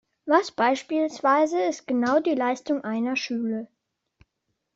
[0.25, 3.67] Was beispielsweise ist genau die Leistung einer Schule?